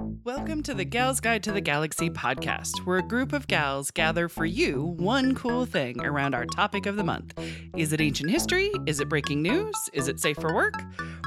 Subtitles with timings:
[0.00, 4.28] Welcome to the Gals Guide to the Galaxy podcast, where a group of gals gather
[4.28, 7.36] for you one cool thing around our topic of the month.
[7.76, 8.70] Is it ancient history?
[8.86, 9.74] Is it breaking news?
[9.92, 10.74] Is it safe for work?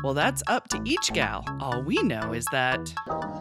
[0.06, 1.44] Well, that's up to each gal.
[1.60, 2.94] All we know is that.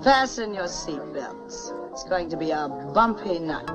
[0.02, 1.92] Fasten your seatbelts.
[1.92, 3.70] It's going to be a bumpy night.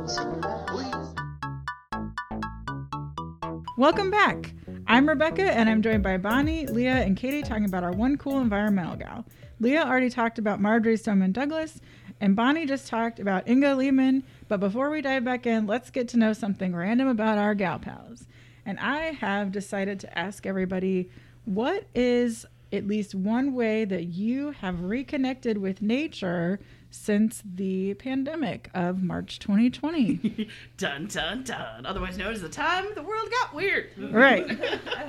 [3.78, 4.54] Welcome back.
[4.88, 8.42] I'm Rebecca, and I'm joined by Bonnie, Leah, and Katie talking about our one cool
[8.42, 9.26] environmental gal.
[9.60, 11.80] Leah already talked about Marjory Stoneman Douglas,
[12.20, 14.24] and Bonnie just talked about Inge Lehmann.
[14.48, 17.80] But before we dive back in, let's get to know something random about our gal
[17.80, 18.28] pals.
[18.66, 21.10] And I have decided to ask everybody
[21.46, 26.60] what is at least one way that you have reconnected with nature
[26.96, 30.50] since the pandemic of March 2020?
[30.78, 31.86] dun dun dun.
[31.86, 33.90] Otherwise known as the time the world got weird.
[34.12, 34.48] right.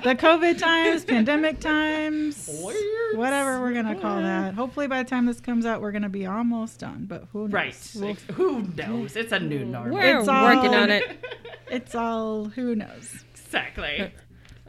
[0.02, 3.16] The COVID times, pandemic times, Weird.
[3.18, 4.54] whatever we're going to call that.
[4.54, 7.48] Hopefully, by the time this comes out, we're going to be almost done, but who
[7.48, 7.52] knows?
[7.52, 7.92] Right.
[7.96, 9.16] We'll- Who knows?
[9.16, 9.94] It's a new normal.
[9.96, 11.24] We're It's all- working on it.
[11.70, 13.24] it's all who knows.
[13.34, 14.12] Exactly.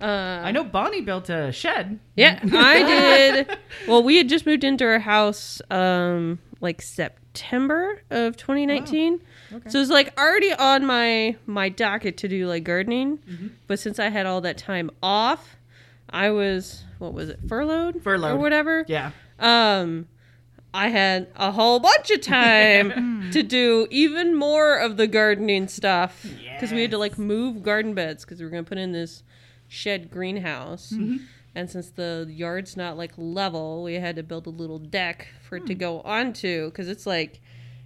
[0.02, 2.00] Uh, I know Bonnie built a shed.
[2.16, 2.84] Yeah, I
[3.46, 3.58] did.
[3.88, 9.22] Well, we had just moved into our house um like September of 2019.
[9.54, 9.70] Okay.
[9.70, 13.20] So it was like already on my my docket to do like gardening,
[13.68, 15.56] but since I had all that time off,
[16.10, 18.32] I was what was it furloughed, Furloughed.
[18.34, 18.86] or whatever.
[18.88, 19.12] Yeah.
[19.40, 20.08] Um,
[20.74, 26.26] I had a whole bunch of time to do even more of the gardening stuff
[26.54, 29.24] because we had to like move garden beds because we were gonna put in this
[29.68, 30.92] shed greenhouse.
[30.92, 31.18] Mm-hmm.
[31.56, 35.56] And since the yard's not like level, we had to build a little deck for
[35.56, 35.80] it to hmm.
[35.80, 37.42] go onto because it's like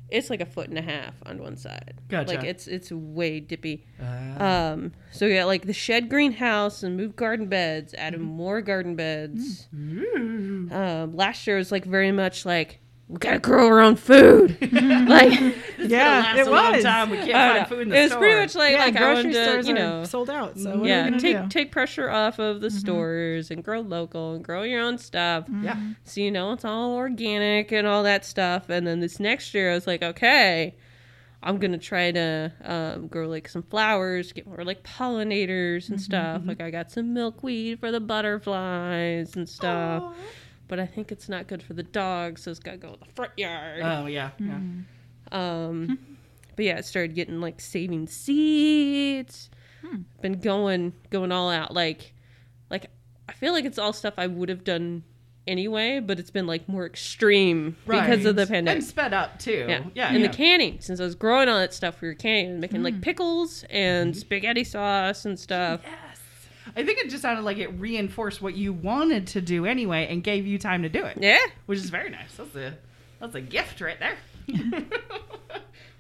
[0.10, 1.96] it's like a foot and a half on one side.
[2.10, 2.36] Gotcha.
[2.36, 3.86] Like it's it's way dippy.
[4.02, 4.72] Ah.
[4.72, 8.30] Um, so yeah, like the shed greenhouse and moved garden beds, added mm-hmm.
[8.30, 9.70] more garden beds.
[9.74, 10.74] Mm-hmm.
[10.74, 12.81] Um, last year was like very much like
[13.12, 14.58] we gotta grow our own food.
[14.72, 15.38] like
[15.78, 16.84] Yeah, it a long was.
[16.84, 17.10] time.
[17.10, 18.22] We can't I find food in the it was store.
[18.22, 20.58] pretty much like yeah, like I grocery wanted to, stores you are know, sold out.
[20.58, 21.48] So what are yeah, we take do?
[21.50, 22.78] take pressure off of the mm-hmm.
[22.78, 25.44] stores and grow local and grow your own stuff.
[25.44, 25.64] Mm-hmm.
[25.66, 25.94] Yeah.
[26.06, 28.70] So you know it's all organic and all that stuff.
[28.70, 30.76] And then this next year, I was like, okay,
[31.44, 36.04] I'm gonna try to um, grow like some flowers, get more like pollinators and mm-hmm,
[36.04, 36.44] stuff.
[36.46, 40.16] Like I got some milkweed for the butterflies and stuff.
[40.72, 43.14] But I think it's not good for the dogs, so it's gotta go in the
[43.14, 43.82] front yard.
[43.84, 44.30] Oh yeah.
[44.40, 44.56] Yeah.
[44.56, 44.80] Hmm.
[45.34, 46.14] Um, hmm.
[46.56, 49.50] but yeah, I started getting like saving seeds.
[49.86, 50.04] Hmm.
[50.22, 51.74] Been going going all out.
[51.74, 52.14] Like,
[52.70, 52.86] like
[53.28, 55.04] I feel like it's all stuff I would have done
[55.46, 58.52] anyway, but it's been like more extreme because of the Right.
[58.52, 58.78] pandemic.
[58.78, 59.66] And sped up too.
[59.68, 60.08] Yeah, Yeah.
[60.08, 60.28] And yeah.
[60.28, 63.02] the canning, since I was growing all that stuff, we were canning, and making like
[63.02, 64.20] pickles and mm-hmm.
[64.22, 65.82] spaghetti sauce and stuff.
[65.84, 66.11] Yes.
[66.76, 70.24] I think it just sounded like it reinforced what you wanted to do anyway and
[70.24, 71.18] gave you time to do it.
[71.20, 71.40] Yeah.
[71.66, 72.34] Which is very nice.
[72.38, 72.78] That's a
[73.20, 74.18] that's a gift right there.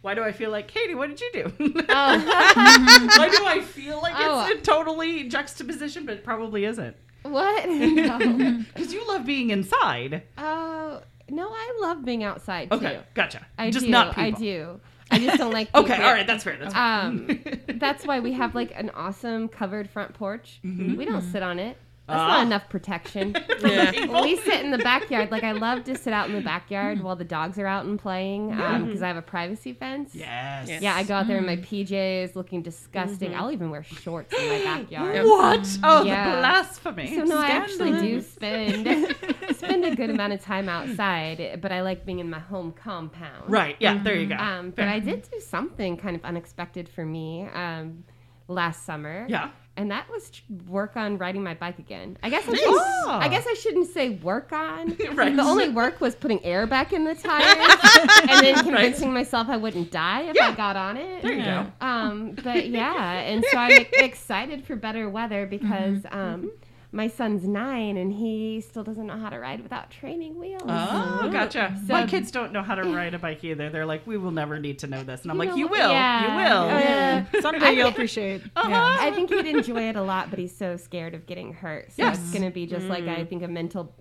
[0.01, 1.53] Why do I feel like Katie, what did you do?
[1.59, 1.83] Oh.
[3.17, 4.47] Why do I feel like Oh.
[4.49, 6.95] it's a totally juxtaposition, but it probably isn't?
[7.21, 7.69] What?
[7.69, 8.63] No.
[8.73, 10.23] Because you love being inside.
[10.39, 12.99] Oh no, I love being outside Okay, too.
[13.13, 13.45] gotcha.
[13.59, 13.91] I just do.
[13.91, 14.23] not people.
[14.23, 14.79] I do.
[15.11, 15.73] I just don't like.
[15.75, 16.57] Okay, all right, that's fair.
[16.57, 16.81] That's fair.
[16.81, 17.39] Um,
[17.75, 20.59] that's why we have like an awesome covered front porch.
[20.65, 20.95] Mm-hmm.
[20.95, 21.77] We don't sit on it.
[22.11, 22.27] That's Ah.
[22.27, 23.35] not enough protection.
[23.61, 24.21] Yeah.
[24.23, 25.29] we sit in the backyard.
[25.29, 27.99] Like I love to sit out in the backyard while the dogs are out and
[27.99, 30.15] playing because I have a privacy fence.
[30.15, 30.67] yes.
[30.67, 30.79] Yeah.
[30.81, 33.35] Yeah, I go out there in my PJs looking disgusting.
[33.35, 35.25] I'll even wear shorts in my backyard.
[35.25, 35.77] What?
[35.83, 36.31] Oh, Yeah.
[36.31, 37.15] the blasphemy.
[37.15, 39.15] So no, I actually do spend
[39.55, 43.43] spend a good amount of time outside, but I like being in my home compound.
[43.47, 44.35] Right, yeah, there you go.
[44.35, 48.03] Um, but I did do something kind of unexpected for me um,
[48.47, 49.25] last summer.
[49.29, 49.51] Yeah.
[49.77, 50.29] And that was
[50.67, 52.17] work on riding my bike again.
[52.21, 52.59] I guess I, Nice.
[52.59, 53.19] shouldn't, Ah.
[53.21, 54.97] I guess I shouldn't say work on.
[55.13, 55.33] Right.
[55.35, 57.77] The only work was putting air back in the tires
[58.29, 60.49] and then convincing myself I wouldn't die if Yeah.
[60.49, 61.21] I got on it.
[61.21, 61.67] There you Yeah.
[61.79, 61.85] go.
[61.87, 66.17] Um, but yeah, and so I'm excited for better weather because Mm-hmm.
[66.19, 66.51] um,
[66.93, 70.61] my son's nine and he still doesn't know how to ride without training wheels.
[70.65, 71.79] Oh, gotcha.
[71.87, 73.69] So- My kids don't know how to ride a bike either.
[73.69, 75.21] They're like, we will never need to know this.
[75.21, 75.89] And I'm You like, know you will.
[75.89, 76.21] Yeah.
[76.27, 76.63] You will.
[76.63, 77.25] Oh, yeah.
[77.41, 78.41] Someday you'll appreciate.
[78.55, 78.69] Uh-huh.
[78.69, 78.97] Yeah.
[78.99, 81.91] I think he'd enjoy it a lot, but he's so scared of getting hurt.
[81.93, 82.19] So Yes.
[82.19, 83.95] it's going to be just like I think a mental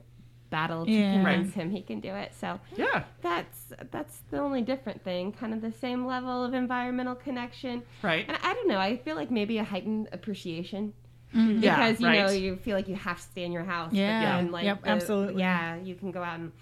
[0.51, 1.13] battle to Yeah.
[1.13, 2.33] convince him he can do it.
[2.35, 3.05] So Yeah.
[3.23, 7.85] that's that's the only different thing, kind of the same level of environmental connection.
[8.03, 8.25] Right.
[8.27, 10.93] And I don't know, I feel like maybe a heightened appreciation.
[11.35, 11.63] Mm-hmm.
[11.63, 13.91] Yeah, because you know you feel like you have to stay in your house.
[13.91, 14.37] but Yeah.
[14.37, 15.41] then, like, Yep, the- absolutely.
[15.43, 16.53] Yeah, you can go out and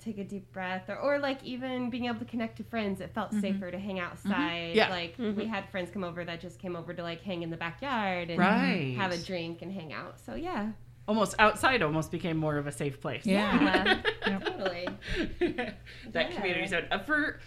[0.00, 3.00] take a deep breath, or, or like even being able to connect to friends.
[3.00, 4.74] It felt safer to hang outside.
[4.74, 4.88] Yeah.
[4.90, 7.56] Like we had friends come over that just came over to like hang in the
[7.56, 8.96] backyard and Right.
[8.96, 10.18] have a drink and hang out.
[10.20, 10.72] So yeah,
[11.06, 13.24] almost outside almost became more of a safe place.
[13.24, 14.00] Yeah.
[14.26, 14.88] Yeah, totally.
[15.40, 15.76] that
[16.14, 16.30] Yeah.
[16.36, 16.86] community zone.
[16.90, 17.38] Uh, for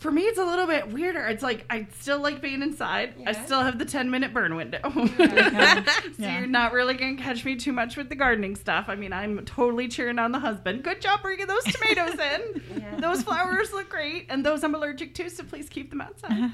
[0.00, 1.26] for me, it's a little bit weirder.
[1.26, 3.14] It's like I still like being inside.
[3.26, 5.24] I still have the ten minute burn window, so
[6.18, 6.38] Yeah.
[6.38, 8.86] you're not really gonna catch me too much with the gardening stuff.
[8.88, 10.82] I mean, I'm totally cheering on the husband.
[10.82, 12.62] Good job bringing those tomatoes in.
[12.80, 12.96] Yeah.
[12.96, 16.50] Those flowers look great, and those I'm allergic to, so please keep them outside.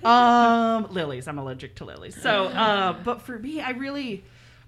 [0.04, 1.26] um, lilies.
[1.26, 2.20] I'm allergic to lilies.
[2.20, 4.22] So, uh, but for me, I really.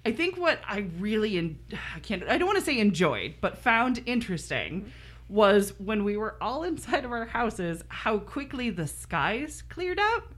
[0.05, 1.59] I think what I really en-
[1.95, 4.91] I can't I don't want to say enjoyed, but found interesting
[5.29, 10.35] was when we were all inside of our houses how quickly the skies cleared up.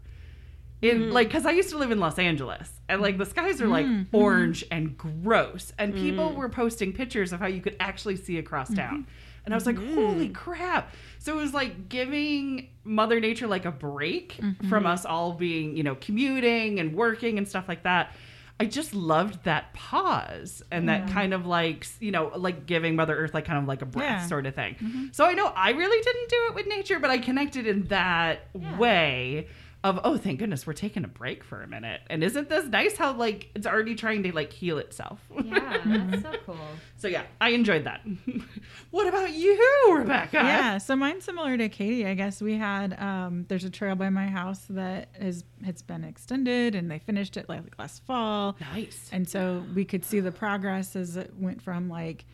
[0.82, 1.12] In mm-hmm.
[1.12, 3.86] like cuz I used to live in Los Angeles and like the skies are like
[3.86, 4.14] mm-hmm.
[4.14, 6.00] orange and gross and mm.
[6.00, 8.81] people were posting pictures of how you could actually see across mm-hmm.
[8.81, 9.06] town.
[9.44, 13.70] And I was like, "Holy crap." So it was like giving mother nature like a
[13.70, 18.14] break from us all being, you know, commuting and working and stuff like that.
[18.60, 23.16] I just loved that pause and that kind of like, you know, like giving Mother
[23.16, 24.26] Earth like kind of like a breath Yeah.
[24.26, 24.76] sort of thing.
[24.76, 25.06] Mm-hmm.
[25.10, 28.46] So I know I really didn't do it with nature, but I connected in that
[28.58, 28.78] Yeah.
[28.78, 29.48] way
[29.84, 32.00] of, oh, thank goodness we're taking a break for a minute.
[32.08, 35.20] And isn't this nice how like it's already trying to like heal itself?
[35.44, 36.56] Yeah, that's so cool.
[36.96, 38.00] so yeah, I enjoyed that.
[38.90, 40.38] what about you, Rebecca?
[40.38, 42.06] Yeah, so mine's similar to Katie.
[42.06, 46.02] I guess we had um, there's a trail by my house that is it's been
[46.02, 49.10] extended and they finished it like last fall, Nice.
[49.12, 52.25] and so we could see the progress as it went from like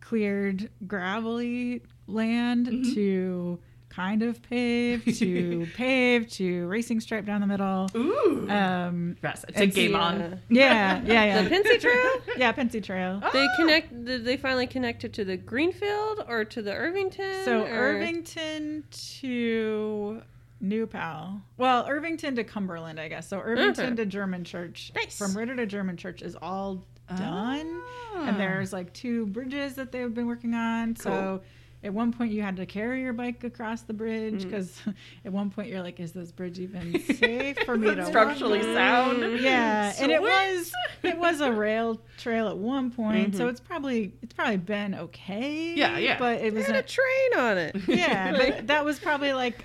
[0.00, 2.94] cleared gravelly land Mm-hmm.
[2.94, 3.58] to
[3.96, 7.88] kind of paved to paved to racing stripe down the middle.
[7.96, 8.46] Ooh.
[8.50, 10.20] Um, yes, it's a game on.
[10.20, 12.12] uh, yeah, yeah, The yeah, Pennsy Trail?
[12.36, 13.20] yeah, Pennsy Trail.
[13.32, 13.56] They Oh.
[13.56, 14.04] connect.
[14.04, 17.44] Did they finally connect it to the Greenfield or to the Irvington?
[17.44, 18.84] So or- Irvington
[19.20, 20.22] to
[20.60, 21.40] New Pal.
[21.56, 23.28] Well, Irvington to Cumberland, I guess.
[23.28, 23.96] So Irvington Okay.
[23.96, 24.92] to German Church.
[24.94, 25.16] Nice.
[25.18, 26.84] From Ritter to German Church is all
[27.16, 27.80] done.
[28.16, 30.96] And there's like two bridges that they've been working on.
[30.96, 31.42] So Cool.
[31.84, 34.76] At one point you had to carry your bike across the bridge because
[35.24, 38.60] at one point you're like, is this bridge even safe for me to walk structurally
[38.60, 39.40] on?" sound.
[39.40, 44.14] Yeah, and it was it was a rail trail at one point, so it's probably
[44.22, 45.74] it's probably been okay.
[45.74, 46.18] Yeah, yeah.
[46.18, 47.76] But it was had a a, train on it.
[47.88, 49.64] yeah, but that was probably like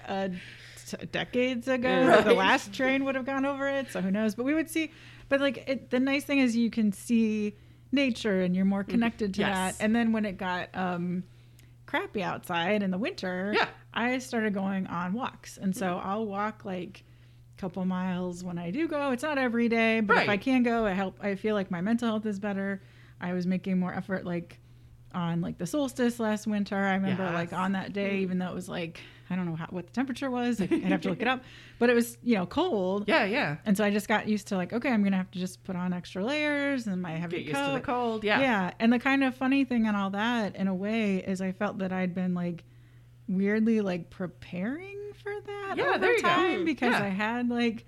[0.86, 2.08] t- decades ago.
[2.08, 2.24] Right.
[2.24, 4.36] The last train would have gone over it, so who knows?
[4.36, 4.92] But we would see.
[5.30, 7.56] But like it, the nice thing is you can see
[7.94, 9.50] nature and you're more connected to Mm-hmm.
[9.50, 9.78] Yes.
[9.78, 9.84] that.
[9.84, 11.24] And then when it got um,
[11.92, 13.68] crappy outside in the winter, Yeah.
[13.94, 16.08] I started going on walks, and so Mm-hmm.
[16.08, 17.04] I'll walk like
[17.58, 19.12] a couple miles when I do go.
[19.12, 21.18] It's not every day, but if I can go, I help.
[21.22, 22.82] I feel like my mental health is better.
[23.20, 24.60] I was making more effort, like
[25.14, 26.78] on like the solstice last winter.
[26.78, 29.68] I remember like on that day, even though it was like I don't know how,
[29.70, 30.60] what the temperature was.
[30.62, 31.44] I'd have to look it up,
[31.80, 33.06] but it was you know cold.
[33.08, 33.58] Yeah, yeah.
[33.66, 35.76] And so I just got used to like, okay, I'm gonna have to just put
[35.76, 37.68] on extra layers and my heavy Get used coat.
[37.68, 38.24] to the cold.
[38.24, 38.40] Yeah.
[38.42, 38.72] Yeah.
[38.80, 41.78] And the kind of funny thing and all that, in a way, is I felt
[41.80, 42.64] that I'd been like
[43.28, 46.28] weirdly like preparing for that Yeah, over there you go.
[46.28, 47.04] time because Yeah.
[47.04, 47.86] I had like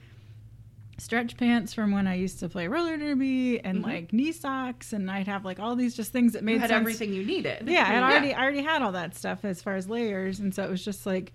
[1.00, 5.10] stretch pants from when I used to play roller derby and like knee socks and
[5.10, 6.56] I'd have like all these just things that made Mm-hmm.
[6.56, 6.80] You had sense.
[6.82, 7.68] everything you needed.
[7.68, 10.64] Yeah, I already I already had all that stuff as far as layers, and so
[10.64, 11.34] it was just like,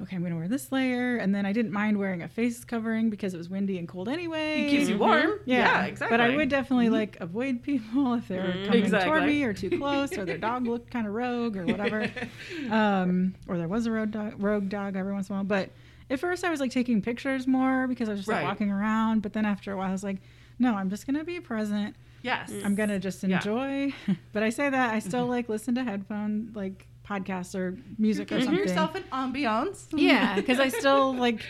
[0.00, 3.08] okay, I'm gonna wear this layer, and then I didn't mind wearing a face covering
[3.08, 4.62] because it was windy and cold anyway.
[4.66, 5.38] It keeps you warm.
[5.46, 6.16] Yeah, Yeah, exactly.
[6.18, 9.26] But I would definitely like avoid people if they were coming toward Exactly.
[9.26, 12.10] me or too close, or their dog looked kind of rogue or whatever.
[12.70, 15.44] um, or there was a rogue dog, rogue dog every once in a while.
[15.44, 15.70] But
[16.12, 19.22] at first, I was like taking pictures more because I was just like walking around.
[19.22, 20.18] But then after a while, I was like,
[20.58, 21.96] no, I'm just gonna be present.
[22.22, 22.52] Yes.
[22.64, 23.36] I'm gonna just Yeah.
[23.36, 23.92] enjoy.
[24.32, 28.40] but I say that I still like listen to headphone like podcasts or music or
[28.40, 28.56] something.
[28.58, 29.86] Yourself an ambiance.
[29.92, 31.42] yeah, because I still like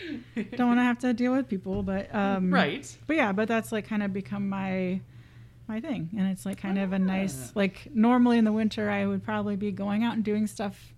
[0.55, 1.83] don't want to have to deal with people.
[1.83, 2.97] But um, Right.
[3.05, 5.01] But yeah, but that's like kind of become my
[5.67, 7.51] my thing, and it's like kind of a nice Ah.
[7.55, 10.92] like normally in the winter I would probably be going out and doing stuff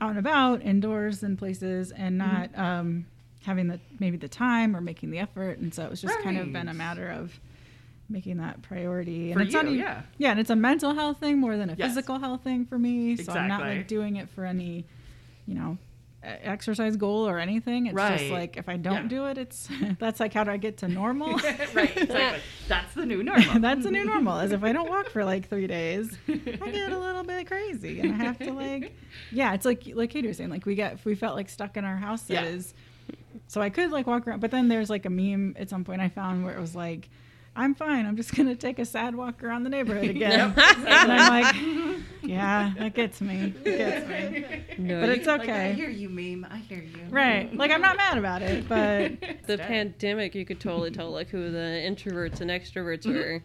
[0.00, 2.56] out and about indoors and places and Mm-hmm.
[2.56, 3.06] not um,
[3.44, 6.52] having the maybe the time or making the effort, and so it's just kind of
[6.52, 7.38] been a matter of
[8.08, 9.30] making that priority.
[9.30, 10.02] And For it's not you, even- yeah.
[10.18, 11.88] yeah, and it's a mental health thing more than a Yes.
[11.90, 13.16] physical health thing for me.
[13.16, 14.84] So I'm not like doing it for any,
[15.46, 15.78] you know,
[16.22, 17.86] exercise goal or anything.
[17.86, 19.08] It's just like if I don't Yeah.
[19.08, 21.32] do it, it's that's like how do I get to normal?
[21.74, 21.96] right.
[21.96, 22.40] Exactly.
[22.68, 23.60] That's the new normal.
[23.60, 24.38] that's the new normal.
[24.38, 28.00] As if I don't walk for like three days, I get a little bit crazy,
[28.00, 28.94] and I have to like,
[29.32, 31.84] yeah, it's like like Katie was saying, like we get we felt like stuck in
[31.84, 32.74] our houses,
[33.48, 34.40] so I could like walk around.
[34.40, 37.08] But then there's like a meme at some point I found where it was like.
[37.56, 38.06] I'm fine.
[38.06, 40.54] I'm just gonna take a sad walk around the neighborhood again.
[40.56, 43.52] and I'm like, yeah, that gets me.
[43.64, 44.64] It gets me.
[44.78, 46.46] No, But you- it's Like, I hear you, meme.
[46.50, 47.00] I hear you.
[47.10, 47.54] Right.
[47.54, 49.12] Like I'm not mad about it, but
[49.46, 53.12] the pandemic, you could totally tell like who the introverts and extroverts Mm-hmm.
[53.14, 53.42] were.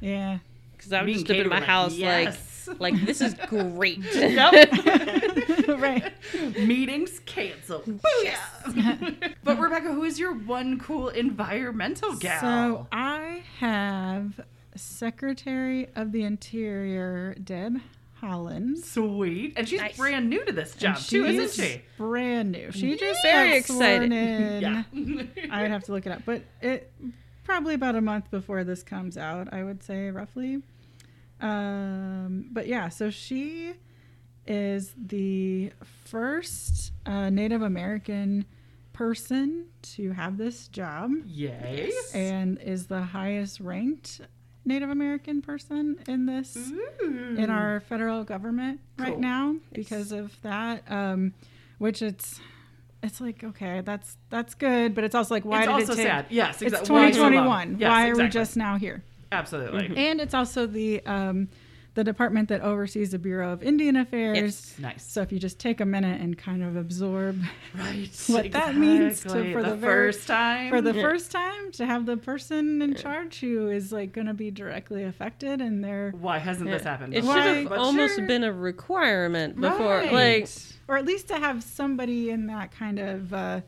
[0.00, 0.38] yeah.
[0.76, 2.34] Because I was Me just and up in my house "Yes." like,
[2.78, 4.00] like this is great.
[5.68, 6.12] right.
[6.58, 7.84] Meetings canceled.
[7.86, 9.34] Booyah!
[9.44, 12.40] but Rebecca, who is your one cool environmental gal?
[12.40, 14.40] So I have
[14.74, 17.78] Secretary of the Interior Deb
[18.22, 18.78] Haaland.
[18.78, 19.54] Sweet.
[19.56, 19.96] And she's Nice.
[19.96, 21.82] brand new to this job And too, she's isn't she?
[21.98, 22.72] Brand new.
[22.72, 24.10] She just Very excited.
[24.10, 24.62] sworn in.
[24.62, 25.46] Yeah.
[25.50, 26.90] I'd have to look it up, but it
[27.44, 30.62] probably about a month before this comes out, I would say roughly.
[31.40, 33.74] Um, but yeah, so she
[34.46, 35.72] is the
[36.04, 38.46] first uh, Native American
[38.92, 41.90] person to have this job Yay.
[42.14, 44.20] and is the highest ranked
[44.64, 46.56] Native American person in this
[47.02, 49.20] in our federal government right Cool.
[49.20, 50.82] now because of that.
[50.90, 51.34] Um,
[51.78, 52.40] which it's
[53.02, 55.96] it's like okay, that's that's good, but it's also like why it's did also it
[55.96, 56.06] take?
[56.06, 56.26] sad.
[56.30, 56.94] Yes, It's exactly.
[56.94, 57.76] Why 2021.
[57.78, 59.04] Yes, why are we just now here?
[59.32, 59.96] Absolutely.
[59.96, 61.48] And it's also the um,
[61.94, 64.36] the department that oversees the Bureau of Indian Affairs.
[64.36, 64.74] Yes.
[64.78, 65.02] Nice.
[65.02, 67.40] So if you just take a minute and kind of absorb
[67.74, 68.10] right.
[68.26, 70.68] what that means to- for the, the very- first time.
[70.68, 71.00] for the Yeah.
[71.00, 75.04] first time to have the person in charge who is like going to be directly
[75.04, 77.14] affected and they're Why hasn't this happened?
[77.14, 78.26] It should have almost sure.
[78.26, 79.96] been a requirement before.
[79.96, 80.12] Right.
[80.12, 80.48] Like,
[80.88, 83.60] or at least to have somebody in that kind of uh,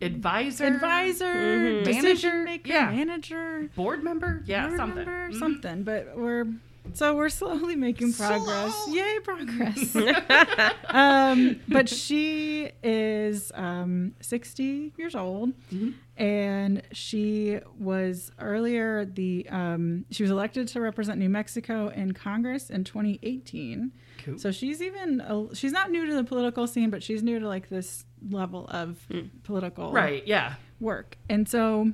[0.00, 1.86] advisor, advisor, Mhm.
[1.86, 2.90] Manager, maker, yeah.
[2.90, 4.42] manager, board member.
[4.46, 4.96] Yeah, board something.
[5.04, 5.38] member, Mhm.
[5.38, 5.82] something.
[5.84, 6.46] But we're
[6.94, 8.74] so we're slowly making progress.
[8.84, 8.94] Slow.
[8.94, 9.96] Yay, progress!
[10.88, 15.94] um, but she is um, 60 years old, Mhm.
[16.16, 22.70] and she was earlier the um, she was elected to represent New Mexico in Congress
[22.70, 23.92] in 2018.
[24.24, 24.38] Cool.
[24.38, 27.46] So she's even a, she's not new to the political scene, but she's new to
[27.46, 28.98] like this level of
[29.44, 30.26] political right.
[30.26, 30.54] Yeah.
[30.80, 31.16] work.
[31.28, 31.92] And so,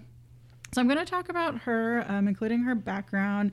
[0.73, 3.53] so I'm going to talk about her, um, including her background,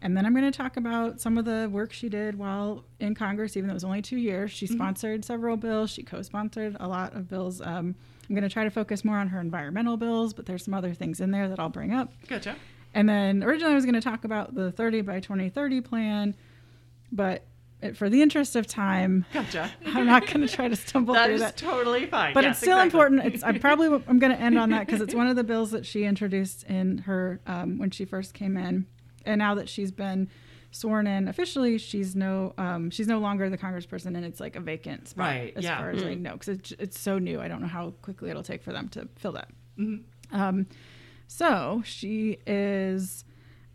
[0.00, 3.14] and then I'm going to talk about some of the work she did while in
[3.14, 4.50] Congress, even though it was only two years.
[4.50, 5.90] She sponsored several bills.
[5.90, 7.60] She co-sponsored a lot of bills.
[7.60, 7.94] Um,
[8.28, 10.92] I'm going to try to focus more on her environmental bills, but there's some other
[10.94, 12.12] things in there that I'll bring up.
[12.28, 12.56] Gotcha.
[12.94, 16.36] And then originally I was going to talk about the 30 by 2030 plan,
[17.10, 17.44] but
[17.80, 19.72] it, for the interest of time, Gotcha.
[19.86, 22.34] I'm not going to try to stumble that through is that totally fine.
[22.34, 22.86] but Yes, it's still exactly.
[22.86, 23.34] important.
[23.34, 25.70] It's I probably I'm going to end on that because it's one of the bills
[25.70, 28.86] that she introduced in her um, when she first came in,
[29.28, 30.28] and now that she's been
[30.70, 34.60] sworn in officially, she's no um, she's no longer the congressperson, and it's like a
[34.60, 35.78] vacant spot Right, as yeah.
[35.78, 37.40] far as I know because it's, it's so new.
[37.40, 39.48] I don't know how quickly it'll take for them to fill that.
[39.78, 40.02] Mhm.
[40.32, 40.66] Um,
[41.26, 43.24] so she is.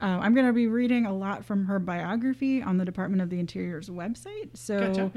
[0.01, 3.29] Uh, I'm going to be reading a lot from her biography on the Department of
[3.29, 4.49] the Interior's website.
[4.55, 5.11] So Gotcha.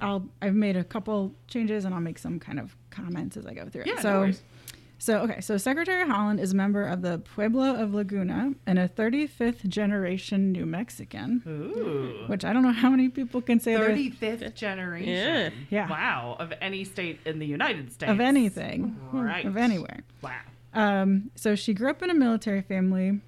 [0.00, 3.54] I'll I've made a couple changes and I'll make some kind of comments as I
[3.54, 3.86] go through it.
[3.88, 4.42] Yeah, no so worries.
[5.02, 8.88] So okay, so Secretary Haaland is a member of the Pueblo of Laguna and a
[8.88, 12.28] 35th generation New Mexican, Ooh.
[12.28, 15.12] which I don't know how many people can say they're 35th generation.
[15.12, 15.50] Yeah.
[15.70, 15.90] Yeah.
[15.90, 16.36] Wow.
[16.38, 18.12] Of any state in the United States.
[18.12, 19.44] of anything, Right.
[19.44, 20.04] of anywhere.
[20.22, 20.38] Wow.
[20.72, 23.18] Um, so she grew up in a military family.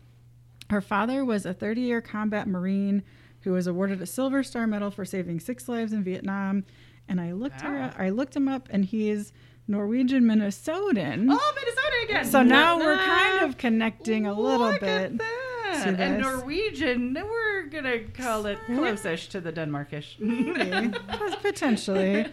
[0.71, 3.03] Her father was a 30 year combat Marine
[3.41, 6.65] who was awarded a Silver Star Medal for saving six lives in Vietnam.
[7.09, 9.33] And I looked her up, I looked him up, and he is
[9.67, 11.27] Norwegian Minnesotan.
[11.31, 12.25] Oh, Minnesota again.
[12.25, 15.13] so now we're kind of connecting a little Look bit.
[15.13, 15.41] At that.
[15.87, 16.21] And.
[16.23, 20.17] Norwegian, we're gonna call it close-ish to the Denmarkish.
[20.21, 20.97] Maybe,
[21.43, 22.27] potentially.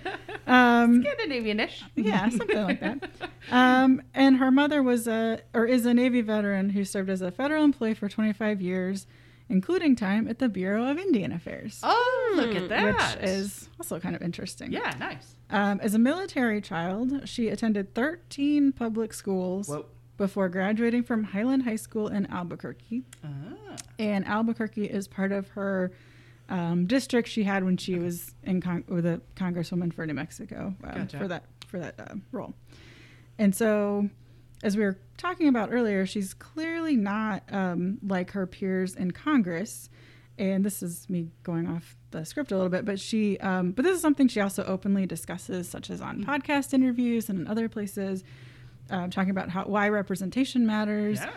[0.45, 1.81] Um, Scandinavianish.
[1.95, 3.09] yeah, something like that.
[3.49, 7.31] Um, and her mother was a or is a Navy veteran who served as a
[7.31, 9.07] federal employee for 25 years,
[9.51, 13.19] including time at the Bureau of Indian Affairs, Oh, look at that.
[13.19, 14.71] which is also kind of interesting.
[14.71, 15.35] yeah, nice.
[15.49, 19.85] Um, as a military child, she attended 13 public schools Whoa.
[20.17, 23.03] before graduating from Highland High School in Albuquerque.
[23.23, 25.91] Ah, And Albuquerque is part of her
[26.49, 30.73] um, district she had when she was in con- with a congresswoman for New Mexico
[30.83, 31.17] um, Gotcha.
[31.17, 32.53] for that for that uh, role.
[33.39, 34.09] And so,
[34.63, 39.89] as we were talking about earlier, she's clearly not um, like her peers in Congress.
[40.37, 43.83] And this is me going off the script a little bit, but she, um, but
[43.83, 47.69] this is something she also openly discusses, such as on podcast interviews and in other
[47.69, 48.23] places,
[48.89, 51.31] um, talking about how why representation matters yeah.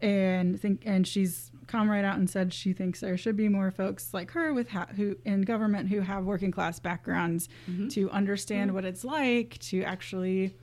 [0.00, 3.70] and think and she's come right out and said she thinks there should be more
[3.70, 7.88] folks like her with ha- who in government who have working class backgrounds Mm-hmm.
[7.88, 10.54] to understand what it's like to actually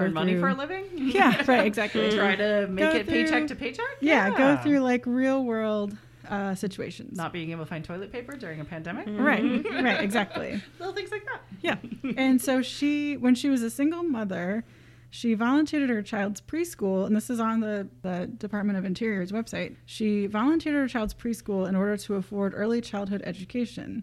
[0.00, 0.84] Earn money through- for a living?
[0.94, 3.86] yeah right exactly Try to make Go it paycheck to paycheck?
[4.00, 5.96] yeah, go through like real world
[6.28, 9.06] uh, situations Not being able to find toilet paper during a pandemic?
[9.08, 9.42] right
[9.82, 11.40] right exactly Little things like that.
[11.62, 11.76] yeah
[12.16, 14.64] and so she when she was a single mother
[15.10, 19.32] She volunteered at her child's preschool, and this is on the, the Department of Interior's
[19.32, 19.76] website.
[19.86, 24.02] She volunteered at her child's preschool in order to afford early childhood education.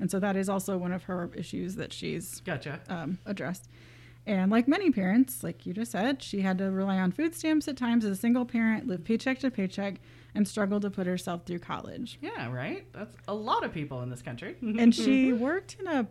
[0.00, 2.80] And so that is also one of her issues that she's Gotcha.
[2.88, 3.68] um, addressed.
[4.30, 7.66] And like many parents, like you just said, she had to rely on food stamps
[7.66, 9.96] at times as a single parent, live paycheck to paycheck,
[10.36, 12.16] and struggled to put herself through college.
[12.22, 12.86] Yeah, right?
[12.92, 14.54] That's a lot of people in this country.
[14.62, 16.06] And she worked in a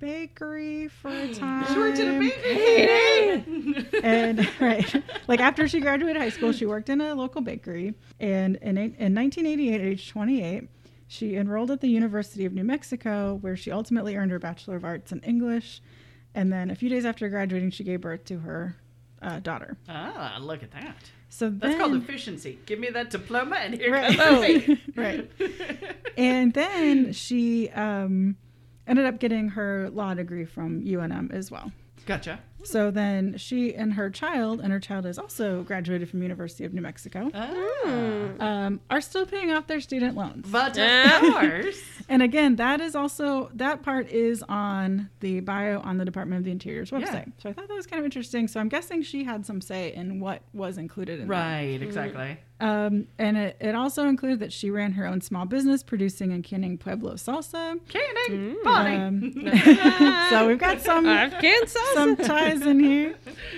[0.00, 1.64] bakery for a time.
[1.66, 4.00] She worked in a bakery.
[4.02, 7.94] and right, like after she graduated high school, she worked in a local bakery.
[8.18, 10.68] And in, in 1988, at age 28,
[11.06, 14.84] she enrolled at the University of New Mexico, where she ultimately earned her Bachelor of
[14.84, 15.80] Arts in English.
[16.34, 18.76] And then a few days after graduating, she gave birth to her
[19.22, 19.76] uh, daughter.
[19.88, 20.96] Ah, look at that.
[21.28, 22.58] So That's called efficiency.
[22.66, 24.16] Give me that diploma and here Right.
[24.16, 25.30] comes right.
[26.16, 28.36] And then she um,
[28.86, 31.72] ended up getting her law degree from UNM as well.
[32.06, 32.40] Gotcha.
[32.62, 36.72] So then she and her child, and her child is also graduated from University of
[36.74, 38.30] New Mexico, Ah.
[38.40, 40.46] um, are still paying off their student loans.
[40.50, 41.80] But of course.
[42.08, 46.44] And again, that is also that part is on the bio on the Department of
[46.44, 47.32] the Interior's website.
[47.38, 48.48] So I thought that was kind of interesting.
[48.48, 51.32] So I'm guessing she had some say in what was included in that.
[51.32, 52.38] right, exactly.
[52.60, 56.44] Um, and it, it also included that she ran her own small business producing and
[56.44, 57.80] canning Pueblo salsa.
[57.88, 58.96] Canning, Bonnie.
[58.96, 59.32] Um,
[60.30, 61.94] so we've got some I've canned salsa.
[61.94, 63.14] some ties in here.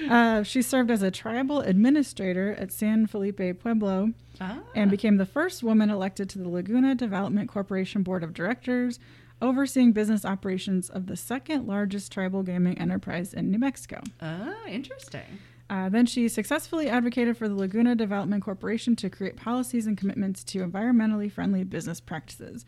[0.08, 4.58] Uh, she served as a tribal administrator at San Felipe Pueblo Ah.
[4.74, 8.98] and became the first woman elected to the Laguna Development Corporation Board of Directors,
[9.40, 14.00] overseeing business operations of the second largest tribal gaming enterprise in New Mexico.
[14.20, 15.38] Ah, interesting.
[15.70, 20.44] Uh, then she successfully advocated for the Laguna Development Corporation to create policies and commitments
[20.44, 22.64] to environmentally friendly business practices.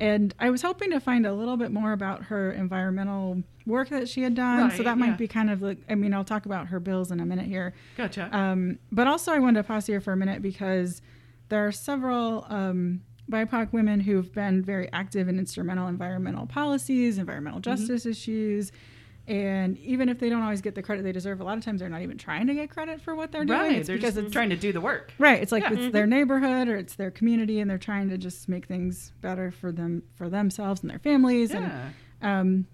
[0.00, 4.08] And I was hoping to find a little bit more about her environmental work that
[4.08, 4.70] she had done.
[4.70, 5.16] so that might yeah.
[5.16, 7.74] be kind of like, I mean, I'll talk about her bills in a minute here.
[7.96, 8.28] Gotcha.
[8.36, 11.02] Um, but also, I wanted to pause here for a minute because
[11.48, 17.18] there are several um, BIPOC women who've been very active and instrumental in environmental policies,
[17.18, 17.70] environmental Mm-hmm.
[17.76, 18.72] justice issues.
[19.28, 21.80] And even if they don't always get the credit they deserve, a lot of times
[21.80, 23.58] they're not even trying to get credit for what they're doing.
[23.60, 23.72] right.
[23.76, 25.12] It's They're because just it's trying to do the work.
[25.18, 25.42] right.
[25.42, 25.74] It's like Yeah.
[25.74, 29.50] it's their neighborhood or it's their community, and they're trying to just make things better
[29.50, 31.52] for them, for themselves and their families.
[31.52, 31.90] Yeah.
[32.22, 32.66] And um,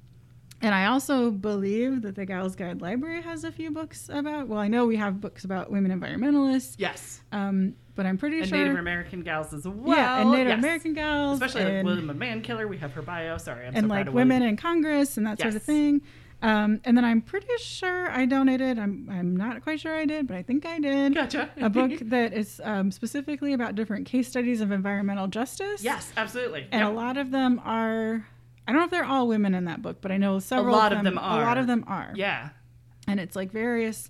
[0.62, 4.46] and I also believe that the Gals Guide Library has a few books about.
[4.48, 6.76] Well, I know we have books about women environmentalists.
[6.78, 7.20] Yes.
[7.32, 8.58] Um, but I'm pretty sure And sure.
[8.58, 9.96] Native American gals as well.
[9.96, 10.58] yeah, and Native yes.
[10.58, 12.68] American gals, Especially like and, Wilma Mankiller.
[12.68, 13.36] We have her bio.
[13.38, 16.00] Sorry, I'm and so like women in Congress and that sort of thing.
[16.44, 18.78] Um, and then I'm pretty sure I donated.
[18.78, 21.14] I'm I'm not quite sure I did, but I think I did.
[21.14, 21.48] Gotcha.
[21.56, 25.82] A book that is um, specifically about different case studies of environmental justice.
[25.82, 26.66] yes, absolutely.
[26.70, 26.90] and Yep.
[26.90, 28.26] a lot of them are.
[28.66, 30.74] I don't know if they're all women in that book, but I know several.
[30.74, 31.40] A lot of them are.
[31.40, 32.12] A lot of them are.
[32.14, 32.50] Yeah.
[33.06, 34.08] and it's like various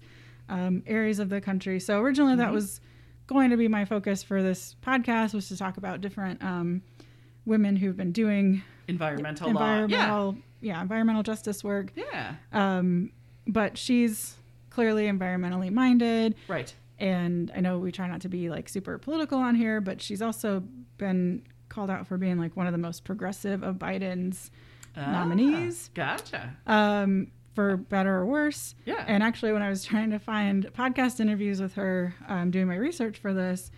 [0.48, 1.80] um, areas of the country.
[1.80, 2.54] So originally that Mhm.
[2.54, 2.80] was
[3.26, 6.82] going to be my focus for this podcast was to talk about different um,
[7.46, 9.80] women who've been doing Environmental, law.
[9.80, 10.80] environmental, yeah.
[10.80, 11.92] environmental justice work.
[11.94, 12.34] Yeah.
[12.52, 13.12] Um,
[13.46, 14.36] but she's
[14.70, 16.74] clearly environmentally minded, Right.
[16.98, 20.20] and I know we try not to be like super political on here, but she's
[20.22, 20.64] also
[20.98, 24.50] been called out for being like one of the most progressive of Biden's
[24.96, 25.90] nominees.
[25.90, 26.56] Ah, Gotcha.
[26.66, 28.74] um, for better or worse.
[28.84, 29.04] Yeah.
[29.06, 32.76] And actually, when I was trying to find podcast interviews with her, um, doing my
[32.76, 33.70] research for this,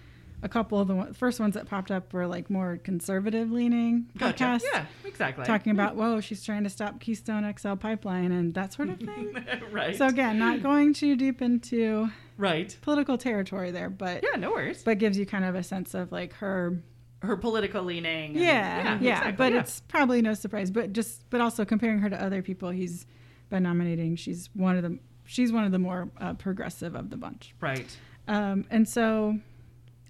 [0.43, 4.07] a couple of the one, first ones that popped up were like more conservative leaning
[4.19, 4.45] Gotcha.
[4.45, 4.63] podcasts.
[4.73, 5.45] Yeah, exactly.
[5.45, 9.35] Talking about, whoa, she's trying to stop Keystone XL pipeline and that sort of thing.
[9.73, 9.97] right.
[9.97, 12.77] so again, not going too deep into right.
[12.83, 14.83] political territory there, but Yeah, no worries.
[14.83, 16.81] but gives you kind of a sense of like her
[17.23, 18.33] her political leaning.
[18.33, 19.61] and- yeah, yeah, exactly, but yeah.
[19.61, 20.71] it's probably no surprise.
[20.71, 23.07] But just, but also comparing her to other people he's
[23.49, 27.17] been nominating, she's one of the, she's one of the more uh, progressive of the
[27.17, 27.55] bunch.
[27.61, 27.97] right.
[28.29, 29.39] Um, and so,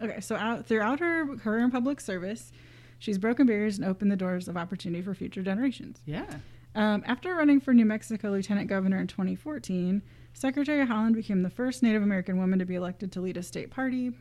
[0.01, 2.53] okay, so out throughout her career in public service,
[2.99, 6.01] she's broken barriers and opened the doors of opportunity for future generations.
[6.05, 6.27] Yeah.
[6.75, 10.03] Um, after running for New Mexico lieutenant governor in 2014,
[10.35, 13.71] Secretary Haaland became the first Native American woman to be elected to lead a state
[13.71, 14.13] party.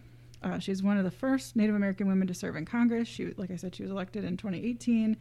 [0.41, 3.07] Uh, she's one of the first Native American women to serve in Congress.
[3.07, 5.17] She, like I said, she was elected in 2018,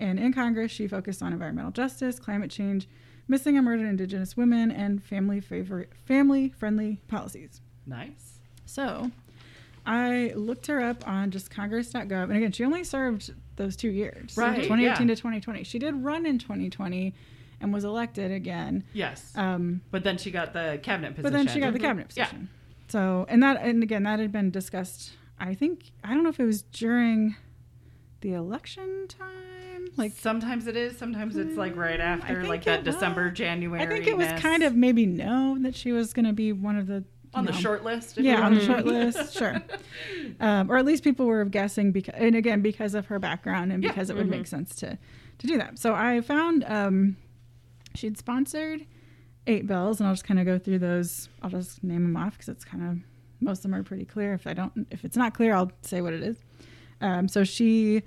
[0.00, 2.88] and in Congress, she focused on environmental justice, climate change,
[3.28, 7.60] missing and murdered Indigenous women, and family favor- family friendly policies.
[7.86, 8.40] Nice.
[8.64, 9.10] So
[9.84, 12.12] I looked her up on just congress.gov.
[12.24, 14.94] And again, she only served those two years, Right, 2018 yeah.
[15.14, 15.64] to 2020.
[15.64, 17.14] She did run in 2020
[17.60, 18.84] and was elected again.
[18.92, 19.32] Yes.
[19.36, 21.22] Um, but then she got the cabinet position.
[21.22, 22.48] but then she got the cabinet position.
[22.52, 22.58] Yeah.
[22.88, 26.38] So, and that, and again, that had been discussed, I think, I don't know if
[26.40, 27.36] it was during
[28.20, 29.88] the election time.
[29.96, 33.38] Like sometimes it is, sometimes it's like right after, like that December, was.
[33.38, 33.82] January.
[33.82, 36.76] I think it was kind of maybe known that she was going to be one
[36.76, 38.18] of the on the short list.
[38.18, 39.56] Yeah, on the short list, sure.
[40.40, 43.82] Um, or at least people were guessing because, and again, because of her background and
[43.82, 44.98] Yeah, because it would make sense to
[45.38, 45.78] to do that.
[45.78, 47.16] So I found um,
[47.94, 48.86] she'd sponsored
[49.46, 51.28] eight bells, and I'll just kind of go through those.
[51.42, 52.98] I'll just name them off because it's kind of
[53.40, 54.34] most of them are pretty clear.
[54.34, 56.36] If I don't, if it's not clear, I'll say what it is.
[57.00, 58.02] Um, so she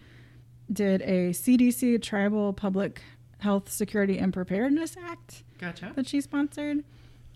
[0.71, 3.01] did a CDC Tribal Public
[3.39, 5.91] Health Security and Preparedness Act Gotcha.
[5.95, 6.83] that she sponsored.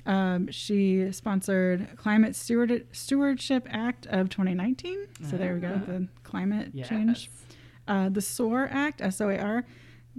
[0.06, 4.98] Um, she sponsored Climate Steward- Stewardship Act of 2019.
[5.30, 5.86] So there we go, Ah.
[5.86, 6.90] the climate Yes.
[6.90, 7.30] change.
[7.88, 9.66] Uh, the SOAR Act, S O A R.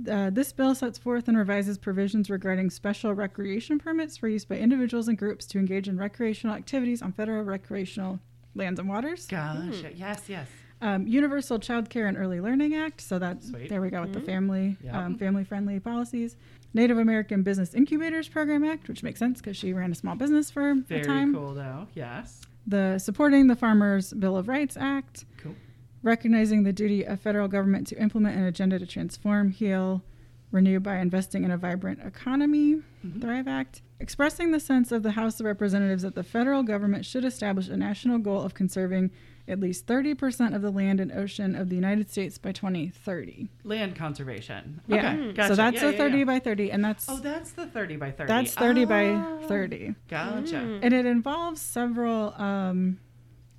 [0.09, 4.57] Uh, this bill sets forth and revises provisions regarding special recreation permits for use by
[4.57, 8.19] individuals and groups to engage in recreational activities on federal recreational
[8.55, 9.27] lands and waters.
[9.27, 9.93] Gotcha.
[9.95, 10.49] Yes, yes.
[10.83, 13.03] Um, Universal Child Care and Early Learning Act.
[13.03, 13.69] So that's Sweet.
[13.69, 15.05] there we go with the family Yeah.
[15.05, 16.37] um, family friendly policies.
[16.73, 20.51] Native American Business Incubators Program Act, which makes sense because she ran a small business
[20.51, 21.33] for Very a time.
[21.33, 21.89] Very cool, though.
[21.95, 22.43] Yes.
[22.67, 25.25] The Supporting the Farmers Bill of Rights Act.
[25.39, 25.57] Cool.
[26.03, 30.03] Recognizing the duty of federal government to implement an agenda to transform, heal,
[30.51, 32.77] renew by investing in a vibrant economy.
[33.05, 33.21] Mm-hmm.
[33.21, 33.83] Thrive Act.
[33.99, 37.77] Expressing the sense of the House of Representatives that the federal government should establish a
[37.77, 39.11] national goal of conserving
[39.49, 43.49] at least 30% of the land and ocean of the United States by 2030.
[43.65, 44.81] Land conservation.
[44.87, 45.13] Yeah.
[45.15, 45.33] Okay.
[45.33, 45.49] Gotcha.
[45.49, 46.25] So that's Yeah, a yeah, 30 yeah.
[46.25, 48.29] by 30 and that's Oh, that's the 30 by 30.
[48.29, 49.95] that's 30 by Oh, 30.
[50.09, 50.57] Gotcha.
[50.83, 52.99] and it involves several um,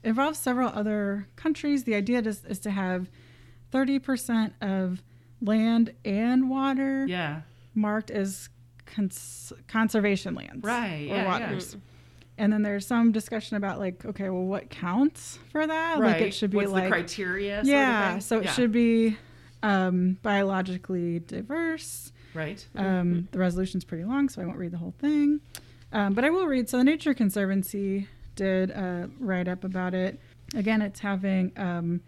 [0.04, 1.84] involves several other countries.
[1.84, 3.10] The idea is, is to have
[3.72, 5.02] thirty percent of
[5.42, 7.42] land and water Yeah.
[7.74, 8.50] marked as
[8.86, 11.28] cons- conservation lands, Right, or yeah, yeah.
[11.28, 11.78] waters.
[12.38, 16.00] And then there's some discussion about like, okay, well, what counts for that?
[16.00, 16.14] Right.
[16.14, 17.62] Like, it should be What's like, the criteria?
[17.64, 18.20] yeah.
[18.20, 18.52] So it Yeah.
[18.54, 19.18] should be
[19.64, 22.12] um, biologically diverse.
[22.34, 22.66] Right.
[22.76, 25.40] Um, the resolution's pretty long, so I won't read the whole thing.
[25.94, 26.68] Um, but I will read.
[26.70, 30.20] So the Nature Conservancy did uh, write up about it.
[30.56, 32.02] Again, it's having um,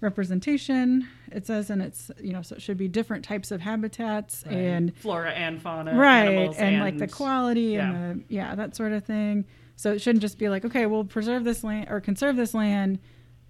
[0.00, 1.06] representation.
[1.30, 4.54] It says, and it's you know, so it should be different types of habitats Right.
[4.56, 5.94] and flora and fauna.
[5.94, 7.90] right, animals and, like the quality yeah.
[7.90, 9.44] and the yeah that sort of thing.
[9.76, 12.98] So it shouldn't just be like, okay, we'll preserve this land or conserve this land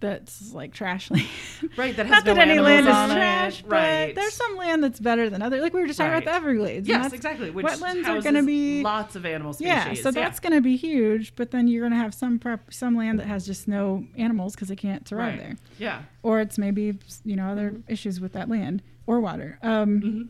[0.00, 1.26] that's like trash land.
[1.76, 3.14] Right, that has Not that any land is on it.
[3.14, 4.14] trash, Right.
[4.14, 5.60] there's some land that's better than other.
[5.60, 6.88] Like we were just talking about the Everglades.
[6.88, 7.50] Yes, exactly.
[7.50, 9.68] Which wetlands are going to be lots of animal species.
[9.68, 11.34] yeah, so that's going to be huge.
[11.36, 14.54] But then you're going to have some prep, some land that has just no animals
[14.54, 15.38] because they can't survive right.
[15.38, 16.02] there, Yeah.
[16.22, 19.58] or it's maybe you know other issues with that land or water.
[19.62, 20.28] Um, Mhm.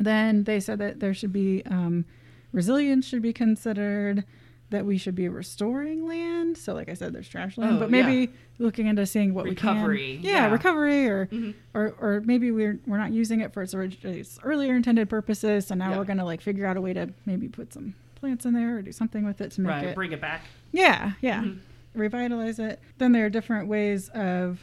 [0.00, 2.04] Then they said that there should be um,
[2.52, 4.24] resilience should be considered.
[4.70, 6.58] That we should be restoring land.
[6.58, 9.96] So, like I said, there's trash land, Oh, but maybe looking into seeing what Recovery,
[9.96, 10.24] we can.
[10.24, 10.50] Yeah, yeah.
[10.52, 11.54] recovery, or Mhm.
[11.72, 15.66] or or maybe we're we're not using it for its, orig- its earlier intended purposes.
[15.68, 15.96] So now Yeah.
[15.98, 18.82] we're gonna like figure out a way to maybe put some plants in there or
[18.82, 19.84] do something with it to make Right.
[19.86, 20.42] it Bring it back.
[20.70, 21.44] yeah, yeah.
[21.44, 21.58] Mhm.
[21.94, 22.78] Revitalize it.
[22.98, 24.60] Then there are different ways of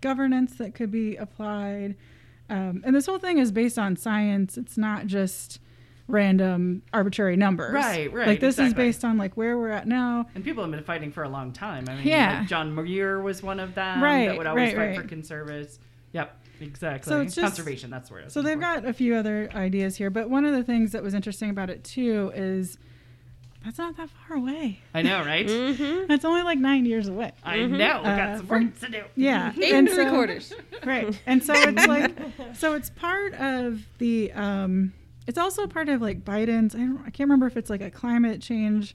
[0.00, 1.94] governance that could be applied.
[2.48, 4.58] Um, and this whole thing is based on science.
[4.58, 5.60] It's not just
[6.10, 7.72] random arbitrary numbers.
[7.72, 10.26] Right, right, Like this is based on like where we're at now.
[10.34, 11.84] And people have been fighting for a long time.
[11.88, 12.40] I mean, Yeah.
[12.40, 15.08] like John Muir was one of them Right, that would always right, fight for right.
[15.08, 15.78] conservatives.
[16.12, 17.10] Yep, exactly.
[17.10, 18.32] So it's just- Conservation, that's where it is.
[18.32, 21.14] So they've got a few other ideas here, but one of the things that was
[21.14, 22.78] interesting about it too is
[23.64, 24.80] that's not that far away.
[24.94, 25.46] I know, right?
[25.50, 26.06] Mm-hmm.
[26.08, 27.32] That's only like nine years away.
[27.44, 27.66] I know.
[27.66, 29.02] We've Uh, got some from- work to do.
[29.16, 30.52] Yeah, Eight and and three so- quarters.
[30.84, 32.16] right and so it's like
[32.54, 34.92] so it's part of the um
[35.26, 37.90] it's also part of like biden's i, don't, I can't remember if it's like a
[37.90, 38.94] climate change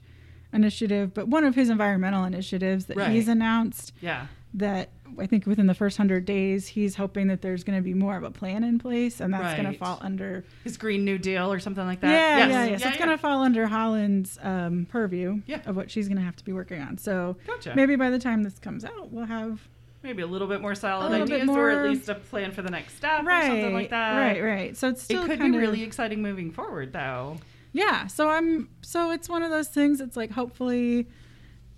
[0.52, 4.26] initiative but one of his environmental initiatives that he's announced Yeah.
[4.54, 7.94] that i think within the first 100 days he's hoping that there's going to be
[7.94, 11.18] more of a plan in place and that's going to fall under His Green New
[11.18, 12.10] Deal or something like that.
[12.10, 12.50] yeah, Yes.
[12.50, 12.76] yeah, yeah.
[12.78, 15.60] So it's going to fall under Haaland's um, purview Yeah.
[15.66, 16.98] of what she's going to have to be working on.
[16.98, 17.74] So Gotcha.
[17.76, 19.60] maybe by the time this comes out, we'll have
[20.02, 22.52] Maybe a little bit more solid A little bit ideas or at least a plan
[22.52, 24.16] for the next step or something like that.
[24.18, 24.76] right, right.
[24.76, 27.38] So it's still It could kind be of really exciting moving forward, though.
[27.72, 31.06] yeah so i'm so it's one of those things it's like hopefully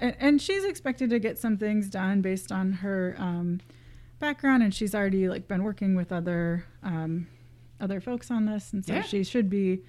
[0.01, 3.61] and, and she's expected to get some things done based on her um,
[4.21, 7.27] background and she's already like been working with other um,
[7.81, 9.03] other folks on this and so Yeah.
[9.03, 9.81] she should be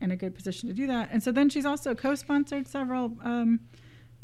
[0.00, 3.60] in a good position to do that and so then she's also co-sponsored several um,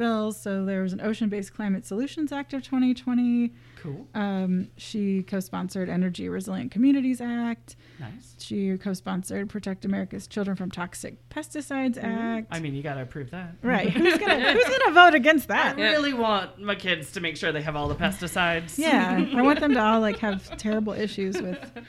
[0.00, 0.40] bills.
[0.40, 3.52] So there was an Ocean Based Climate Solutions Act of 2020.
[3.82, 4.06] Cool.
[4.14, 7.76] Um, she co sponsored Energy Resilient Communities Act.
[7.98, 8.34] Nice.
[8.38, 12.48] She co sponsored Protect America's Children from Toxic Pesticides Act.
[12.50, 13.54] I mean, you got to approve that.
[13.62, 13.88] right.
[13.90, 15.78] Who's gonna Who's gonna vote against that?
[15.78, 18.76] I really want my kids to make sure they have all the pesticides.
[18.78, 21.84] Yeah, I want them to all like have terrible issues with, with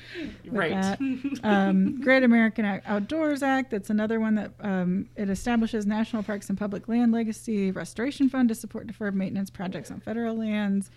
[0.45, 0.71] Right.
[0.71, 0.99] that.
[1.43, 3.71] Um, Great American Outdoors Act.
[3.71, 8.47] That's another one that um, it establishes national parks and public land legacy restoration fund
[8.49, 10.89] to support deferred maintenance projects on federal lands.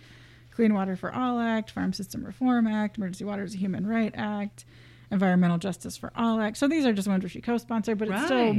[0.55, 4.13] Clean Water for All Act, Farm System Reform Act, Emergency Water is a Human Right
[4.15, 4.63] Act,
[5.11, 6.57] Environmental Justice for All Act.
[6.57, 8.53] So these are just ones where she co-sponsored, but it's still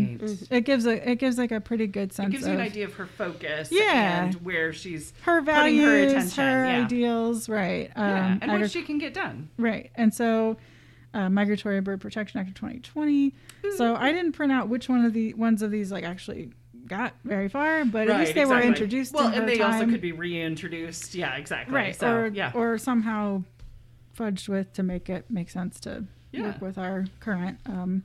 [0.50, 2.28] it gives a it gives like a pretty good sense.
[2.28, 4.24] It sense gives of you an idea of her focus Yeah.
[4.26, 6.44] and where she's her values, her her, attention.
[6.44, 6.84] yeah.
[6.84, 7.90] ideals, right?
[7.96, 8.32] Um, yeah.
[8.32, 9.48] And agri- what she can get done.
[9.58, 9.90] Right.
[9.96, 10.56] And so
[11.14, 13.32] uh, Migratory Bird Protection Act of 2020.
[13.78, 16.50] So I didn't print out which one of the ones of these like actually
[16.86, 20.00] got very far, but at least they were introduced Well, in and they also could
[20.00, 21.14] be reintroduced.
[21.14, 21.74] Yeah, exactly.
[21.74, 22.52] right So, or yeah.
[22.54, 23.42] or somehow
[24.16, 26.42] fudged with to make it make sense to Yeah.
[26.42, 28.04] work with our current um,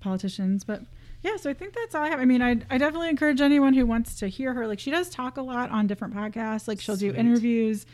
[0.00, 0.64] politicians.
[0.64, 0.82] But
[1.22, 2.20] yeah, so I think that's all I have.
[2.20, 4.66] I mean, I I definitely encourage anyone who wants to hear her.
[4.66, 6.68] Like she does talk a lot on different podcasts.
[6.68, 7.86] Like she'll do interviews.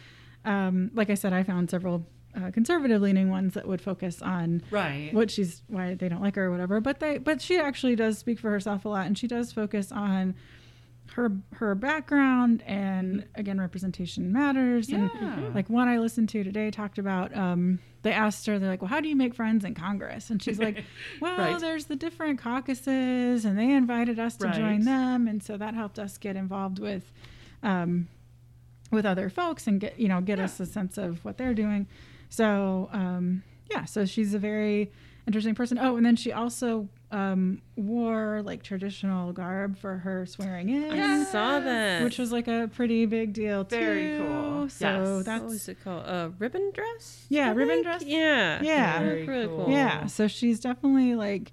[0.44, 4.62] Um, like I said, I found several uh, conservative leaning ones that would focus on
[4.71, 5.11] right.
[5.12, 8.19] what she's why they don't like her or whatever but they but she actually does
[8.19, 10.35] speak for herself a lot and she does focus on
[11.14, 15.09] her her background and again representation matters Yeah.
[15.21, 18.81] and like one i listened to today talked about um they asked her they're like
[18.81, 20.85] well how do you make friends in congress and she's like
[21.21, 21.61] well Right.
[21.61, 24.55] there's the different caucuses and they invited us to Right.
[24.55, 27.12] join them and so that helped us get involved with
[27.64, 28.07] um
[28.93, 30.45] with other folks and get you know get Yeah.
[30.45, 31.88] us a sense of what they're doing
[32.31, 34.90] so um yeah so she's a very
[35.27, 40.69] interesting person oh and then she also um wore like traditional garb for her swearing
[40.71, 42.03] in I saw that.
[42.03, 44.69] which was like a pretty big deal too Very cool.
[44.69, 45.27] so Yes.
[45.27, 46.05] that's what was it called?
[46.07, 47.27] A uh, ribbon dress?
[47.29, 47.87] Yeah, I ribbon think?
[47.87, 48.03] dress.
[48.05, 48.62] Yeah.
[48.62, 48.99] Yeah.
[49.01, 49.64] Very really cool.
[49.66, 49.73] cool.
[49.75, 51.53] yeah so she's definitely like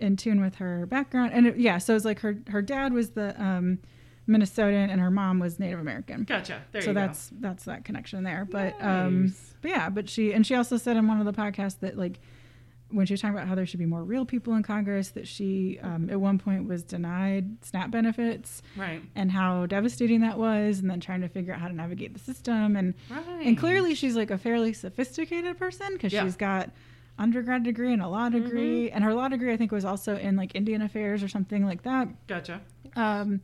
[0.00, 3.10] in tune with her background and it, yeah so it's like her her dad was
[3.10, 3.78] the um
[4.28, 6.62] minnesotan and her mom was native american Gotcha.
[6.72, 10.46] There so you that's that's that connection there but um but yeah but she and
[10.46, 12.20] she also said in one of the podcasts that like
[12.90, 15.26] when she was talking about how there should be more real people in congress that
[15.26, 18.62] she um, at one point was denied snap benefits.
[18.76, 19.02] Right.
[19.16, 22.20] and how devastating that was and then trying to figure out how to navigate the
[22.20, 23.46] system and Right.
[23.46, 26.22] and clearly she's like a fairly sophisticated person because Yeah.
[26.24, 26.70] she's got
[27.18, 30.34] undergrad degree and a law degree and her law degree i think was also in
[30.36, 32.60] like indian affairs or something like that Gotcha.
[32.96, 33.40] um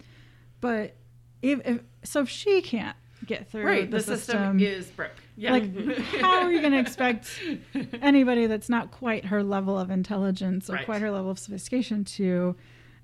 [0.61, 0.97] but
[1.43, 2.97] if, if so if she can't
[3.27, 3.91] get through Right.
[3.91, 5.11] the, The, system, is broke.
[5.37, 5.53] Yeah.
[5.53, 7.29] like how are you going to expect
[8.03, 10.85] anybody that's not quite her level of intelligence or Right.
[10.87, 12.57] quite her level of sophistication to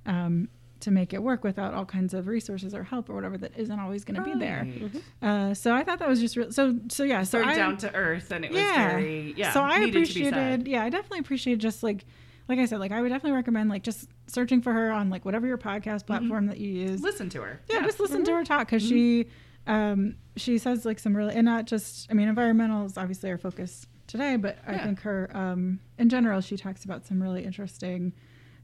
[0.07, 0.49] um,
[0.81, 3.79] to make it work without all kinds of resources or help or whatever that isn't
[3.81, 5.03] always going to be there Right.
[5.23, 7.77] uh, so i thought that was just real so so yeah so Very I, down
[7.79, 9.53] to earth, and it was very yeah.
[9.53, 10.33] so i needed to be said.
[10.35, 12.05] appreciated yeah i definitely appreciated just like
[12.49, 15.25] like i said like i would definitely recommend like just searching for her on like
[15.25, 17.61] whatever your podcast platform that you use Listen to her.
[17.71, 19.27] yeah, just listen to her talk because she
[19.67, 23.39] um she says like some really and not just i mean environmental is obviously our
[23.39, 28.13] focus today but i think her um in general she talks about some really interesting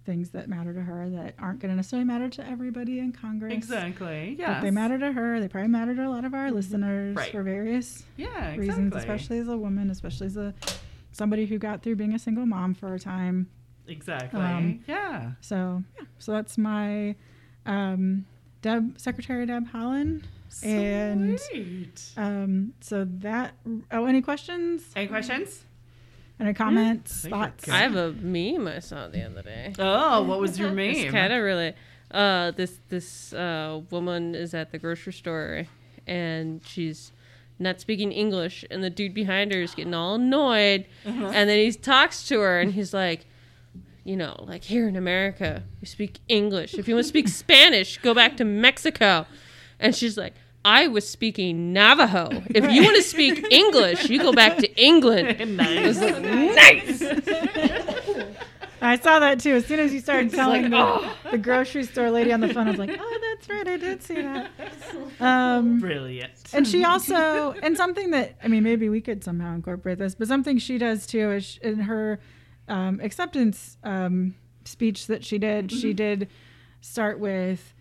[0.05, 3.53] things that matter to her that aren't going to necessarily matter to everybody in congress
[3.53, 4.35] Exactly.
[4.38, 4.61] Yeah.
[4.61, 7.31] they matter to her they probably matter to a lot of our listeners Right.
[7.33, 8.27] for various Yeah.
[8.29, 8.68] Exactly.
[8.68, 10.55] reasons especially as a woman especially as a
[11.12, 13.49] somebody who got through being a single mom for a time
[13.88, 14.40] Exactly.
[14.40, 15.33] Um, yeah.
[15.40, 17.14] so yeah so that's my
[17.66, 18.25] um
[18.62, 20.23] deb secretary deb haaland
[20.62, 22.01] and Sweet.
[22.16, 23.55] um so that
[23.90, 25.64] oh any questions Any questions?
[26.40, 27.68] any comments think we're thoughts.
[27.68, 29.75] I have a meme I saw the other day.
[29.79, 31.75] Oh, what was your It's kind of really.
[32.11, 35.66] Uh, this this uh, woman is at the grocery store,
[36.07, 37.12] and she's
[37.59, 41.27] not speaking English, and the dude behind her is getting all annoyed, Uh-huh.
[41.33, 43.27] and then he talks to her, and he's like.
[44.05, 46.75] You know, like here in America, you speak English.
[46.75, 49.27] If you want to speak Spanish, go back to Mexico.
[49.79, 50.35] And she's like,
[50.65, 52.29] I was speaking Navajo.
[52.47, 55.57] If you want to speak English, you go back to England.
[55.57, 56.01] nice.
[56.01, 57.03] Nice.
[58.83, 62.33] i saw that too as soon as you started telling the, the grocery store lady
[62.33, 64.51] on the phone i was like oh that's right i did see that
[65.21, 66.33] um Brilliant.
[66.53, 70.27] and she also and something that i mean maybe we could somehow incorporate this but
[70.27, 72.19] something she does too is sh- in her
[72.73, 76.29] um, acceptance um, speech that she did she did
[76.81, 77.75] start with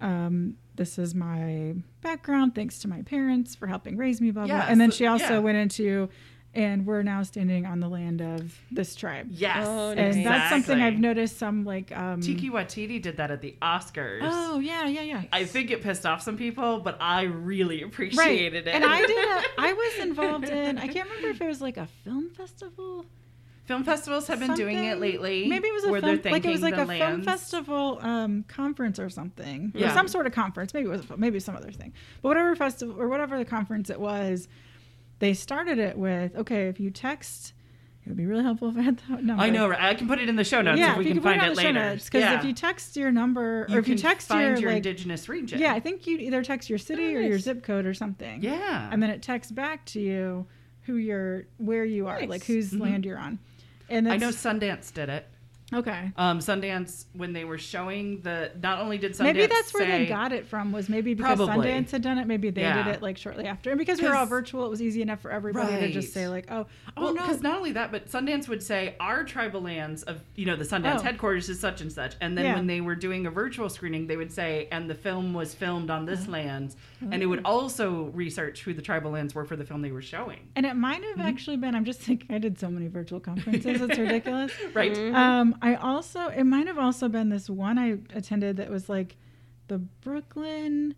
[0.00, 4.56] um, this is my background thanks to my parents for helping raise me blah blah
[4.56, 5.38] Yeah, and then so- she also yeah.
[5.38, 6.08] went into
[6.56, 9.26] and we're now standing on the land of this tribe.
[9.28, 9.66] Yes.
[9.68, 10.24] Oh, And nice.
[10.24, 14.20] that's something I've noticed some like um Taika Waititi did that at the Oscars.
[14.22, 15.22] Oh yeah, yeah, yeah.
[15.32, 17.92] I think it pissed off some people, but I really right.
[17.92, 18.70] appreciated it.
[18.74, 21.76] And I did a, I was involved in I can't remember if it was like
[21.76, 23.04] a film festival.
[23.64, 25.46] Film festivals have been doing it lately.
[25.48, 29.08] Maybe it was a film, like it was like a film festival um, conference or
[29.08, 29.72] something.
[29.74, 29.94] Or Yeah.
[29.94, 30.74] some sort of conference.
[30.74, 31.94] Maybe it was a, maybe some other thing.
[32.20, 34.48] But whatever festival or whatever the conference it was,
[35.18, 37.54] they started it with okay, if you text,
[38.04, 39.42] it would be really helpful if I had that number.
[39.42, 39.80] I know, right?
[39.80, 41.52] I can put it in the show notes yeah, if we you can put find
[41.52, 41.94] it show later.
[41.94, 42.38] Because yeah.
[42.38, 44.76] if you text your number You or if you can text find your, your like,
[44.84, 45.58] indigenous region.
[45.58, 48.42] yeah, I think you either text your city or your zip code or something.
[48.42, 48.90] Yeah.
[48.92, 50.46] and then it texts back to you
[50.82, 52.28] who you're where you are, Nice.
[52.28, 52.80] like whose Mhm.
[52.80, 53.38] land you're on.
[53.88, 55.26] And I know Sundance did it.
[55.74, 56.12] Okay.
[56.16, 60.06] Um, Sundance when they were showing the not only did Sundance maybe that's where they
[60.06, 60.72] got it from.
[60.72, 61.66] Was maybe because Probably.
[61.68, 62.26] Sundance had done it.
[62.26, 62.82] Maybe they Yeah.
[62.84, 65.20] did it like shortly after, and because we were all virtual, it was easy enough
[65.20, 68.08] for everybody to just say like, "Oh, oh Well, no." because not only that, but
[68.08, 71.02] Sundance would say our tribal lands of you know the Sundance Oh.
[71.02, 72.54] headquarters is such and such, and then Yeah.
[72.56, 75.90] when they were doing a virtual screening, they would say, and the film was filmed
[75.90, 76.74] on this land,
[77.10, 80.02] and it would also research who the tribal lands were for the film they were
[80.02, 80.38] showing.
[80.56, 81.18] And it might Mm-hmm.
[81.20, 81.74] have actually been.
[81.74, 82.34] I'm just thinking.
[82.34, 83.80] I did so many virtual conferences.
[83.80, 84.52] it's ridiculous.
[84.74, 84.96] Right?
[85.14, 86.28] Um, I also.
[86.28, 89.16] It might have also been this one I attended that was like
[89.68, 90.94] the Brooklyn,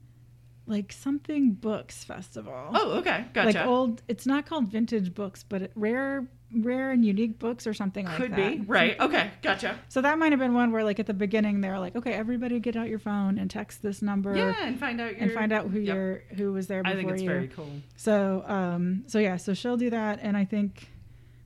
[0.66, 2.70] like something books festival.
[2.74, 3.58] Oh, okay, gotcha.
[3.58, 4.02] Like old.
[4.08, 8.18] It's not called vintage books, but it, rare, rare and unique books or something like
[8.18, 8.26] that.
[8.26, 8.98] Could be right.
[8.98, 9.78] Okay, gotcha.
[9.88, 12.58] So that might have been one where, like, at the beginning, they're like, "Okay, everybody,
[12.58, 15.52] get out your phone and text this number, Yeah, and find out your, and find
[15.52, 15.94] out who Yep.
[15.94, 16.98] your who was there before you.
[16.98, 17.70] I think it's you." very cool.
[17.94, 20.90] So, um, so yeah, so she'll do that, and I think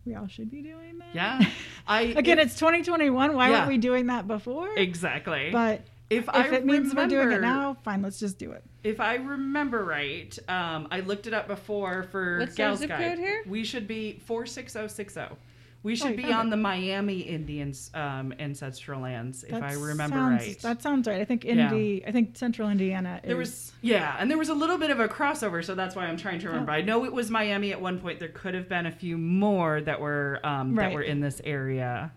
[0.05, 1.15] we all should be doing that.
[1.15, 1.41] Yeah.
[1.87, 3.35] I Again, it, it's 2021.
[3.35, 3.53] Why yeah.
[3.53, 4.77] weren't we doing that before?
[4.77, 5.51] Exactly.
[5.53, 8.53] But if, if I it remember, means we're doing it now, fine, let's just do
[8.53, 8.65] it.
[8.83, 13.11] If I remember right, um, I looked it up before for What's Gal's zip Guide.
[13.11, 13.43] Code here?
[13.47, 15.37] We should be 46060.
[15.83, 16.51] We should you be on it.
[16.51, 20.59] the Miami Indians um, ancestral lands, if I remember sounds, right.
[20.61, 21.21] That sounds right.
[21.21, 21.71] I think Yeah.
[21.73, 22.05] Indy.
[22.07, 23.19] I think Central Indiana.
[23.23, 25.97] Is, there was yeah, and there was a little bit of a crossover, so that's
[25.97, 26.51] why I'm trying to Oh.
[26.51, 26.73] remember.
[26.73, 28.19] I know it was Miami at one point.
[28.21, 32.12] There could have been a few more that were um, that were in this area.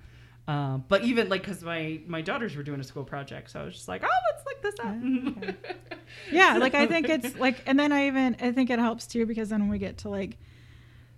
[0.45, 3.63] Um, but even like because my my daughters were doing a school project, so I
[3.63, 5.55] was just like, oh, let's look this up.
[6.33, 6.57] yeah.
[6.57, 9.47] Like I think it's like, and then I even I think it helps too because
[9.49, 10.37] then when we get to like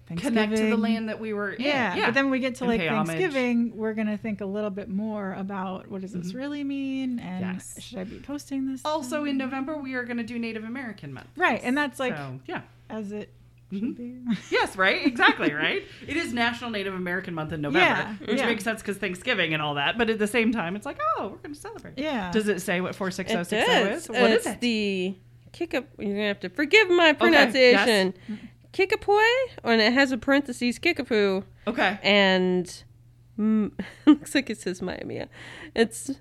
[0.07, 1.61] connect to the land that we were in.
[1.61, 2.05] Yeah, yeah.
[2.05, 3.07] but then we get to And like pay homage.
[3.17, 6.35] Thanksgiving, we're gonna think a little bit more about what does this Mhm.
[6.35, 7.81] really mean, and Yes.
[7.81, 8.81] should I be posting this?
[8.85, 11.27] Also in November we are going to do Native American month.
[11.37, 12.61] right, and that's like so yeah.
[12.89, 13.31] as it
[13.73, 13.79] Mhm.
[13.79, 14.15] should be.
[14.51, 15.05] Yes, right?
[15.07, 15.83] Exactly, right?
[16.07, 18.45] It is National Native American Month in November, Yeah, which yeah.
[18.45, 19.97] makes sense because Thanksgiving and all that.
[19.97, 21.97] But at the same time, it's like, oh, we're going to celebrate.
[21.97, 22.31] yeah.
[22.31, 23.55] Does it say what It 46060
[23.91, 24.07] is?
[24.09, 24.61] What is it's it?
[24.61, 25.15] the
[25.51, 25.85] kick up.
[25.97, 28.13] You're gonna have to forgive my pronunciation.
[28.75, 29.17] Kickapoo,
[29.63, 31.97] and it has a parentheses kickapoo, Okay.
[32.03, 32.83] and
[33.39, 33.71] mm,
[34.05, 35.23] looks like it says Miami.
[35.73, 36.11] It's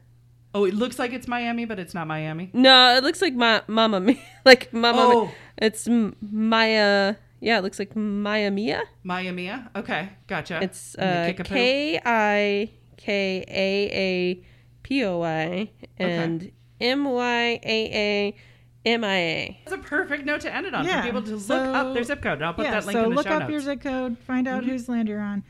[0.54, 2.50] Oh, it looks like it's Miami, but it's not Miami.
[2.52, 5.00] no, it looks like my Mama Mia, like Mama.
[5.02, 5.30] Oh.
[5.58, 7.16] It's M- Maya.
[7.40, 8.84] Yeah, it looks like Maya Mia.
[9.02, 9.50] Miami.
[9.74, 10.62] Okay, gotcha.
[10.62, 14.44] It's uh, K I K A A
[14.84, 18.36] P O I and M Y A A
[18.84, 19.60] M I A.
[19.64, 21.94] That's a perfect note to end it on Yeah, for people to so- look up
[21.94, 22.34] their zip code.
[22.34, 23.50] And I'll put yeah, that link so in the look show up notes.
[23.52, 24.66] your zip code, find out Mhm.
[24.66, 25.42] whose land you're on,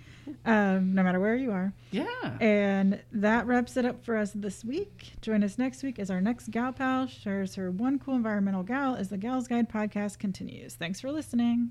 [0.45, 1.73] um, no matter where you are.
[1.91, 2.05] yeah.
[2.41, 5.13] And that wraps it up for us this week.
[5.21, 8.95] Join us next week as our next gal pal shares her one cool environmental gal
[8.95, 10.75] as the Gals Guide podcast continues.
[10.75, 11.71] Thanks for listening.